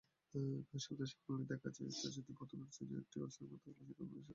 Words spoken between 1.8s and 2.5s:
স্টেশনটিতে